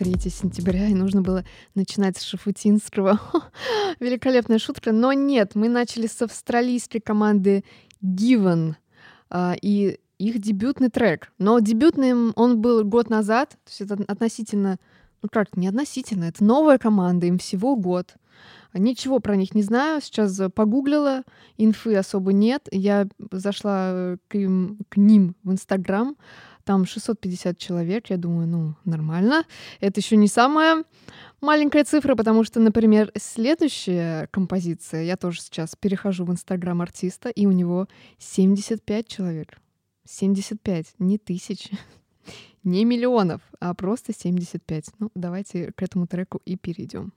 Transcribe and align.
3 0.00 0.30
сентября, 0.30 0.86
и 0.86 0.94
нужно 0.94 1.20
было 1.20 1.44
начинать 1.74 2.16
с 2.16 2.22
шафутинского. 2.22 3.20
Великолепная 4.00 4.58
шутка. 4.58 4.92
Но 4.92 5.12
нет, 5.12 5.54
мы 5.54 5.68
начали 5.68 6.06
с 6.06 6.22
австралийской 6.22 7.02
команды 7.02 7.64
Given 8.02 8.76
а, 9.28 9.54
и 9.60 9.98
их 10.16 10.38
дебютный 10.38 10.88
трек. 10.88 11.30
Но 11.36 11.58
дебютным 11.58 12.32
он 12.36 12.62
был 12.62 12.82
год 12.82 13.10
назад, 13.10 13.50
то 13.50 13.68
есть 13.68 13.82
это 13.82 14.02
относительно, 14.10 14.78
ну 15.20 15.28
как, 15.30 15.54
не 15.58 15.68
относительно, 15.68 16.24
это 16.24 16.42
новая 16.42 16.78
команда, 16.78 17.26
им 17.26 17.36
всего 17.36 17.76
год. 17.76 18.14
Ничего 18.72 19.18
про 19.18 19.36
них 19.36 19.54
не 19.54 19.62
знаю, 19.62 20.00
сейчас 20.00 20.40
погуглила, 20.54 21.24
инфы 21.58 21.94
особо 21.94 22.32
нет. 22.32 22.68
Я 22.70 23.06
зашла 23.32 24.16
к, 24.28 24.34
им, 24.34 24.78
к 24.88 24.96
ним 24.96 25.34
в 25.42 25.52
Инстаграм, 25.52 26.16
там 26.64 26.86
650 26.86 27.58
человек, 27.58 28.10
я 28.10 28.16
думаю, 28.16 28.46
ну, 28.46 28.74
нормально. 28.84 29.44
Это 29.80 30.00
еще 30.00 30.16
не 30.16 30.28
самая 30.28 30.84
маленькая 31.40 31.84
цифра, 31.84 32.14
потому 32.14 32.44
что, 32.44 32.60
например, 32.60 33.12
следующая 33.16 34.28
композиция, 34.30 35.02
я 35.02 35.16
тоже 35.16 35.40
сейчас 35.40 35.76
перехожу 35.76 36.24
в 36.24 36.30
Инстаграм 36.30 36.80
артиста, 36.80 37.28
и 37.28 37.46
у 37.46 37.52
него 37.52 37.88
75 38.18 39.08
человек. 39.08 39.58
75, 40.08 40.94
не 40.98 41.18
тысяч, 41.18 41.70
не 42.64 42.84
миллионов, 42.84 43.42
а 43.60 43.74
просто 43.74 44.12
75. 44.12 44.86
Ну, 44.98 45.10
давайте 45.14 45.72
к 45.72 45.82
этому 45.82 46.06
треку 46.06 46.40
и 46.44 46.56
перейдем. 46.56 47.12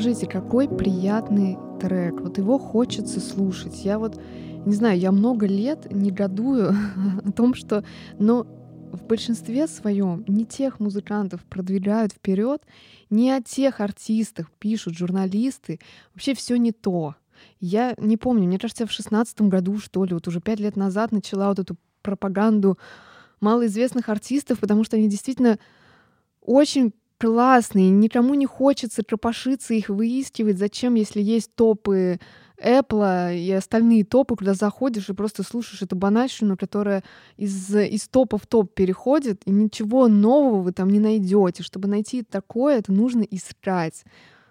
Скажите, 0.00 0.26
какой 0.26 0.66
приятный 0.66 1.58
трек. 1.78 2.22
Вот 2.22 2.38
его 2.38 2.58
хочется 2.58 3.20
слушать. 3.20 3.84
Я 3.84 3.98
вот, 3.98 4.18
не 4.64 4.72
знаю, 4.72 4.98
я 4.98 5.12
много 5.12 5.44
лет 5.44 5.92
негодую 5.92 6.74
о 7.26 7.32
том, 7.32 7.52
что, 7.52 7.84
но 8.18 8.44
в 8.94 9.04
большинстве 9.04 9.66
своем 9.66 10.24
не 10.26 10.46
тех 10.46 10.80
музыкантов 10.80 11.44
продвигают 11.44 12.14
вперед, 12.14 12.62
не 13.10 13.30
о 13.30 13.42
тех 13.42 13.80
артистах 13.80 14.50
пишут 14.52 14.96
журналисты. 14.96 15.80
Вообще 16.14 16.34
все 16.34 16.56
не 16.56 16.72
то. 16.72 17.14
Я 17.60 17.94
не 17.98 18.16
помню, 18.16 18.46
мне 18.46 18.58
кажется, 18.58 18.86
в 18.86 18.92
шестнадцатом 18.92 19.50
году, 19.50 19.76
что 19.76 20.02
ли, 20.06 20.14
вот 20.14 20.26
уже 20.26 20.40
пять 20.40 20.60
лет 20.60 20.76
назад 20.76 21.12
начала 21.12 21.48
вот 21.48 21.58
эту 21.58 21.76
пропаганду 22.00 22.78
малоизвестных 23.40 24.08
артистов, 24.08 24.60
потому 24.60 24.82
что 24.82 24.96
они 24.96 25.10
действительно 25.10 25.58
очень 26.40 26.94
классные, 27.20 27.90
никому 27.90 28.34
не 28.34 28.46
хочется 28.46 29.04
кропошиться, 29.04 29.74
их 29.74 29.90
выискивать. 29.90 30.58
Зачем, 30.58 30.94
если 30.94 31.20
есть 31.20 31.54
топы 31.54 32.18
Apple 32.58 33.36
и 33.38 33.52
остальные 33.52 34.04
топы, 34.04 34.36
куда 34.36 34.54
заходишь 34.54 35.10
и 35.10 35.12
просто 35.14 35.42
слушаешь 35.42 35.82
эту 35.82 35.96
банальщину, 35.96 36.56
которая 36.56 37.04
из, 37.36 37.74
из 37.74 38.08
топа 38.08 38.38
в 38.38 38.46
топ 38.46 38.74
переходит, 38.74 39.42
и 39.44 39.50
ничего 39.50 40.08
нового 40.08 40.62
вы 40.62 40.72
там 40.72 40.88
не 40.88 40.98
найдете. 40.98 41.62
Чтобы 41.62 41.88
найти 41.88 42.22
такое, 42.22 42.78
это 42.78 42.90
нужно 42.90 43.22
искать, 43.22 44.04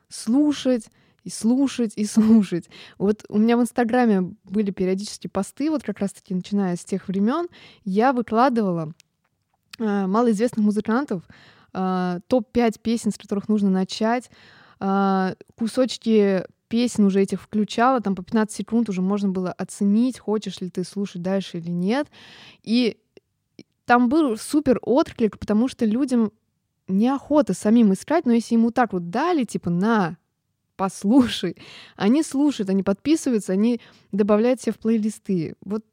слушать, 0.08 0.86
и 1.24 1.30
слушать, 1.32 1.94
и 1.96 2.06
слушать. 2.06 2.70
Вот 3.00 3.26
у 3.30 3.40
меня 3.40 3.58
в 3.58 3.62
Инстаграме 3.62 4.36
были 4.44 4.70
периодически 4.70 5.28
посты, 5.28 5.72
вот 5.72 5.82
как 5.82 6.00
раз-таки 6.00 6.36
начиная 6.36 6.76
с 6.76 6.86
тех 6.86 7.08
времен, 7.08 7.48
я 7.84 8.14
выкладывала 8.14 8.94
э, 9.80 10.06
малоизвестных 10.08 10.66
музыкантов, 10.66 11.24
э, 11.74 12.20
топ-5 12.28 12.80
песен, 12.82 13.12
с 13.12 13.18
которых 13.18 13.50
нужно 13.50 13.70
начать, 13.70 14.30
э, 14.80 15.36
кусочки 15.56 16.44
песен 16.70 17.06
уже 17.06 17.22
этих 17.22 17.42
включала, 17.42 18.00
там 18.00 18.16
по 18.16 18.24
15 18.24 18.56
секунд 18.56 18.90
уже 18.90 19.02
можно 19.02 19.30
было 19.30 19.52
оценить, 19.52 20.20
хочешь 20.20 20.62
ли 20.62 20.70
ты 20.70 20.84
слушать 20.84 21.22
дальше 21.22 21.58
или 21.58 21.72
нет. 21.72 22.08
И 22.64 22.98
там 23.86 24.08
был 24.08 24.38
супер 24.38 24.80
отклик, 24.84 25.40
потому 25.40 25.68
что 25.68 25.86
людям 25.86 26.32
неохота 26.88 27.54
самим 27.54 27.94
искать, 27.94 28.26
но 28.26 28.34
если 28.34 28.56
ему 28.56 28.72
так 28.72 28.94
вот 28.94 29.10
дали, 29.10 29.44
типа, 29.46 29.70
на, 29.70 30.18
послушай, 30.76 31.58
они 31.96 32.24
слушают, 32.24 32.70
они 32.70 32.84
подписываются, 32.84 33.54
они 33.54 33.82
добавляют 34.12 34.62
себе 34.62 34.74
в 34.74 34.80
плейлисты. 34.80 35.56
Вот 35.66 35.84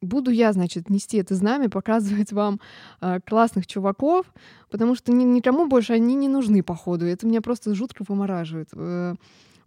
буду 0.00 0.30
я, 0.30 0.52
значит, 0.52 0.90
нести 0.90 1.18
это 1.18 1.34
знамя, 1.34 1.68
показывать 1.68 2.32
вам 2.32 2.60
э, 3.00 3.20
классных 3.26 3.66
чуваков, 3.66 4.26
потому 4.70 4.94
что 4.94 5.12
ни, 5.12 5.24
никому 5.24 5.66
больше 5.66 5.92
они 5.92 6.14
не 6.14 6.28
нужны, 6.28 6.62
походу. 6.62 7.06
Это 7.06 7.26
меня 7.26 7.40
просто 7.40 7.74
жутко 7.74 8.04
помораживает. 8.04 8.68
Э, 8.74 9.14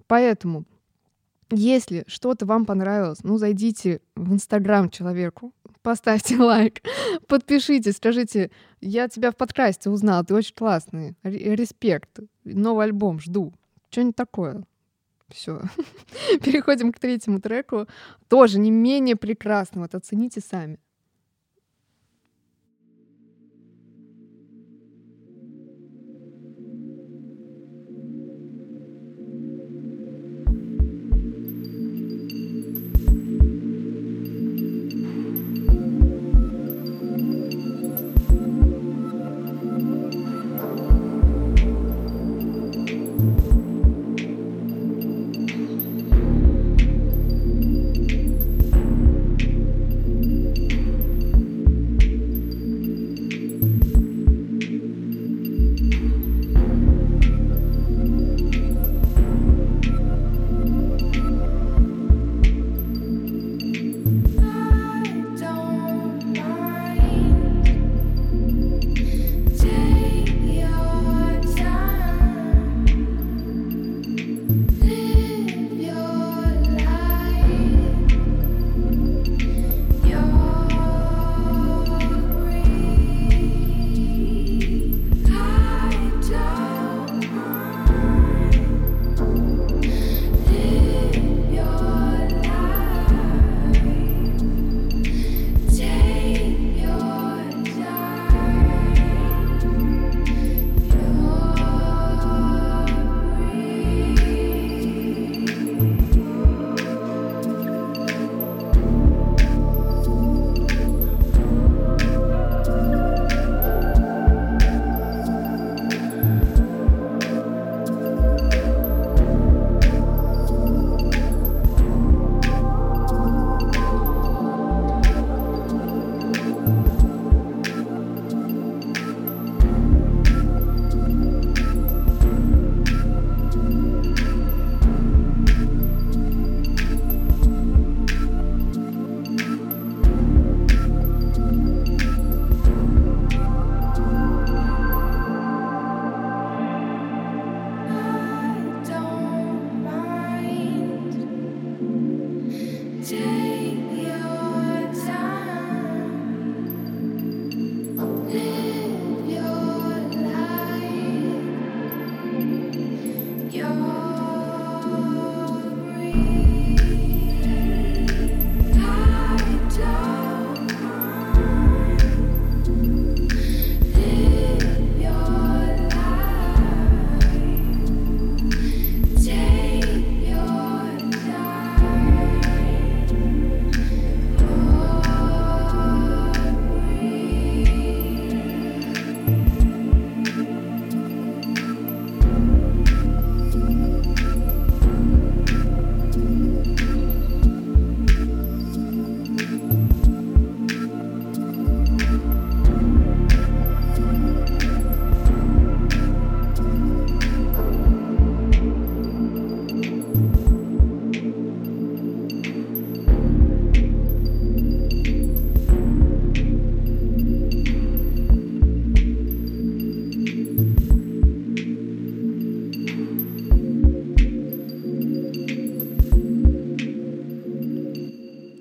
поэтому, 0.08 0.66
если 1.52 2.04
что-то 2.08 2.46
вам 2.46 2.66
понравилось, 2.66 3.24
ну, 3.24 3.38
зайдите 3.38 4.02
в 4.16 4.34
Инстаграм 4.34 4.90
человеку, 4.90 5.54
поставьте 5.82 6.38
лайк, 6.40 6.82
подпишитесь, 7.28 7.98
скажите, 7.98 8.52
я 8.82 9.08
тебя 9.08 9.32
в 9.32 9.36
подкасте 9.36 9.90
узнал, 9.90 10.24
ты 10.26 10.34
очень 10.34 10.56
классный, 10.56 11.16
респект, 11.24 12.20
новый 12.44 12.86
альбом 12.86 13.20
жду, 13.20 13.54
что-нибудь 13.90 14.16
такое. 14.16 14.64
Все. 15.30 15.62
Переходим 16.44 16.92
к 16.92 17.00
третьему 17.00 17.40
треку. 17.40 17.88
Тоже 18.28 18.60
не 18.60 18.72
менее 18.72 19.16
прекрасно. 19.16 19.82
Вот 19.82 19.96
оцените 19.96 20.42
сами. 20.42 20.80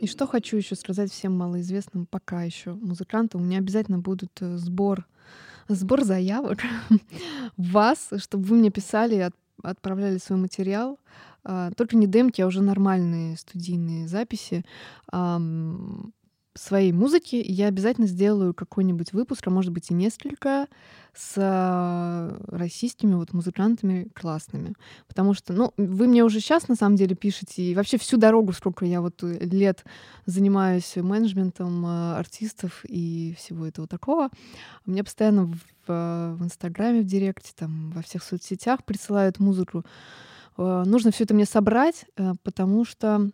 Что 0.06 0.26
хочу 0.26 0.56
еще 0.56 0.75
сказать 0.75 1.12
всем 1.12 1.37
малоизвестным 1.37 2.06
пока 2.06 2.42
еще 2.42 2.73
музыкантам. 2.75 3.40
У 3.40 3.44
меня 3.44 3.59
обязательно 3.59 3.99
будут 3.99 4.32
э, 4.40 4.56
сбор, 4.56 5.06
сбор 5.68 6.04
заявок 6.04 6.61
вас, 7.56 8.11
чтобы 8.18 8.44
вы 8.44 8.56
мне 8.56 8.71
писали, 8.71 9.16
от, 9.16 9.35
отправляли 9.62 10.18
свой 10.18 10.38
материал. 10.38 10.99
А, 11.44 11.71
только 11.73 11.97
не 11.97 12.06
демки, 12.06 12.40
а 12.40 12.47
уже 12.47 12.62
нормальные 12.62 13.37
студийные 13.37 14.06
записи 14.09 14.64
своей 16.54 16.92
музыки, 16.92 17.42
я 17.44 17.68
обязательно 17.68 18.06
сделаю 18.06 18.54
какой-нибудь 18.54 19.12
выпуск, 19.12 19.47
а 19.47 19.50
может 19.50 19.73
быть 19.73 19.90
и 19.90 19.94
несколько, 19.94 20.68
с 21.14 21.35
а, 21.37 22.38
российскими 22.47 23.14
вот 23.14 23.32
музыкантами 23.32 24.09
классными. 24.14 24.75
Потому 25.09 25.35
что, 25.35 25.52
ну, 25.52 25.73
вы 25.76 26.06
мне 26.06 26.25
уже 26.25 26.40
сейчас 26.40 26.68
на 26.68 26.75
самом 26.75 26.97
деле 26.97 27.14
пишете, 27.14 27.62
и 27.62 27.75
вообще 27.75 27.99
всю 27.99 28.16
дорогу, 28.16 28.52
сколько 28.52 28.85
я 28.85 29.00
вот 29.00 29.23
э, 29.23 29.38
лет 29.40 29.85
занимаюсь 30.26 30.97
менеджментом 30.97 31.85
а, 31.87 32.18
артистов 32.18 32.85
и 32.87 33.35
всего 33.38 33.66
этого 33.66 33.87
такого, 33.87 34.30
мне 34.87 35.04
постоянно 35.04 35.47
в, 35.47 35.56
в 35.87 36.38
Инстаграме, 36.42 37.00
в 37.00 37.06
Директе, 37.06 37.52
там, 37.56 37.90
во 37.90 38.02
всех 38.02 38.23
соцсетях 38.23 38.85
присылают 38.85 39.38
музыку. 39.38 39.85
А, 40.56 40.85
нужно 40.85 41.11
все 41.11 41.25
это 41.25 41.35
мне 41.35 41.47
собрать, 41.47 42.04
э, 42.16 42.32
потому 42.42 42.85
что 42.85 43.30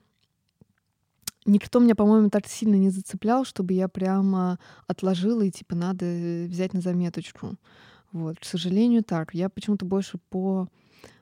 Никто 1.49 1.79
меня, 1.79 1.95
по-моему, 1.95 2.29
так 2.29 2.47
сильно 2.47 2.75
не 2.75 2.91
зацеплял, 2.91 3.47
чтобы 3.47 3.73
я 3.73 3.89
прямо 3.89 4.59
отложила 4.87 5.41
и 5.41 5.51
типа 5.51 5.75
надо 5.75 6.05
взять 6.47 6.75
на 6.75 6.83
заметочку. 6.83 7.57
Вот, 8.13 8.39
к 8.39 8.45
сожалению, 8.45 9.03
так. 9.03 9.33
Я 9.33 9.49
почему-то 9.49 9.87
больше 9.87 10.19
по 10.29 10.69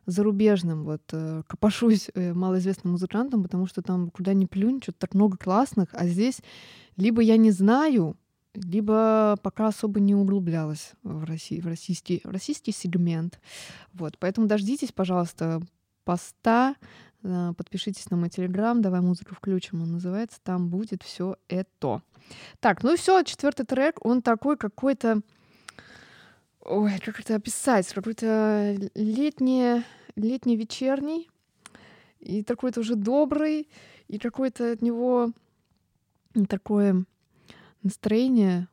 зарубежным 0.05 0.83
вот 0.83 1.03
э, 1.13 1.43
копошусь 1.47 2.11
э, 2.15 2.35
малоизвестным 2.35 2.93
музыкантам, 2.95 3.45
потому 3.45 3.67
что 3.67 3.83
там 3.83 4.11
куда 4.11 4.35
ни 4.35 4.47
плюнь, 4.47 4.81
что-то 4.83 4.99
так 4.99 5.15
много 5.15 5.37
классных, 5.37 5.91
а 5.93 6.09
здесь 6.09 6.41
либо 6.97 7.23
я 7.23 7.37
не 7.37 7.53
знаю, 7.53 8.17
либо 8.55 9.37
пока 9.43 9.69
особо 9.69 10.01
не 10.01 10.17
углублялась 10.17 10.93
в, 11.05 11.23
России, 11.25 11.61
в, 11.61 11.67
российский, 11.67 12.21
в 12.25 12.31
российский 12.31 12.73
сегмент. 12.73 13.41
Вот, 13.93 14.17
поэтому 14.19 14.49
дождитесь, 14.49 14.91
пожалуйста, 14.93 15.61
поста 16.05 16.75
Э, 16.75 17.16
подпишитесь 17.57 18.11
на 18.11 18.17
мой 18.17 18.29
телеграм, 18.29 18.83
давай 18.83 19.01
музыку 19.01 19.35
включим, 19.35 19.83
он 19.83 19.93
называется, 19.93 20.39
там 20.43 20.69
будет 20.69 21.03
все 21.03 21.37
это. 21.49 22.03
Так, 22.61 22.83
ну 22.83 22.97
все, 22.97 23.23
четвертый 23.23 23.65
трек, 23.65 24.05
он 24.05 24.23
такой 24.23 24.57
какой-то, 24.57 25.21
ой, 26.61 26.99
как 27.05 27.21
это 27.21 27.37
описать, 27.37 27.93
какой-то 27.93 28.77
летний, 28.95 29.83
летний 30.17 30.57
вечерний, 30.57 31.29
и 32.21 32.43
такой-то 32.43 32.81
уже 32.81 32.97
добрый, 32.97 33.69
и 34.09 34.19
какой-то 34.19 34.73
от 34.73 34.83
него 34.83 35.33
такое 36.49 37.05
настроение 37.83 38.69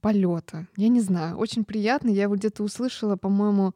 полета. 0.00 0.66
Я 0.76 0.88
не 0.88 1.00
знаю, 1.00 1.36
очень 1.36 1.64
приятно. 1.64 2.10
Я 2.10 2.24
его 2.24 2.36
где-то 2.36 2.62
услышала, 2.62 3.16
по-моему, 3.16 3.74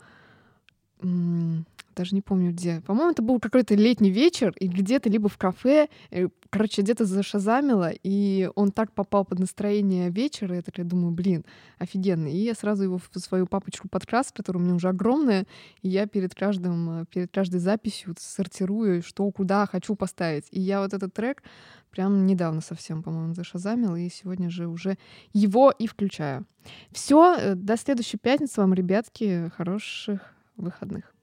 даже 1.94 2.14
не 2.14 2.22
помню 2.22 2.52
где. 2.52 2.80
По-моему, 2.82 3.12
это 3.12 3.22
был 3.22 3.40
какой-то 3.40 3.74
летний 3.74 4.10
вечер, 4.10 4.54
и 4.58 4.68
где-то 4.68 5.08
либо 5.08 5.28
в 5.28 5.36
кафе, 5.38 5.88
э, 6.10 6.28
короче, 6.50 6.82
где-то 6.82 7.04
зашазамило, 7.04 7.90
и 8.02 8.50
он 8.54 8.72
так 8.72 8.92
попал 8.92 9.24
под 9.24 9.38
настроение 9.38 10.10
вечера, 10.10 10.56
я 10.56 10.62
такая 10.62 10.86
думаю, 10.86 11.12
блин, 11.12 11.44
офигенно. 11.78 12.26
И 12.26 12.36
я 12.36 12.54
сразу 12.54 12.84
его 12.84 12.98
в 12.98 13.18
свою 13.18 13.46
папочку 13.46 13.88
подкаст, 13.88 14.32
которая 14.32 14.62
у 14.62 14.64
меня 14.64 14.74
уже 14.74 14.88
огромная, 14.88 15.46
и 15.82 15.88
я 15.88 16.06
перед 16.06 16.34
каждым, 16.34 17.06
перед 17.06 17.32
каждой 17.32 17.60
записью 17.60 18.14
сортирую, 18.18 19.02
что 19.02 19.30
куда 19.30 19.66
хочу 19.66 19.94
поставить. 19.94 20.46
И 20.50 20.60
я 20.60 20.80
вот 20.80 20.94
этот 20.94 21.12
трек 21.14 21.42
прям 21.90 22.26
недавно 22.26 22.60
совсем, 22.60 23.02
по-моему, 23.02 23.34
зашазамила, 23.34 23.96
и 23.96 24.08
сегодня 24.08 24.50
же 24.50 24.66
уже 24.66 24.96
его 25.32 25.70
и 25.70 25.86
включаю. 25.86 26.46
Все, 26.92 27.36
э, 27.36 27.54
до 27.54 27.76
следующей 27.76 28.18
пятницы 28.18 28.60
вам, 28.60 28.74
ребятки, 28.74 29.50
хороших 29.56 30.20
выходных. 30.56 31.14